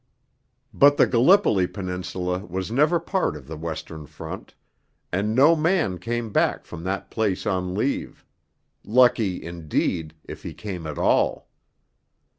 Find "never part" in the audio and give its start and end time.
2.71-3.35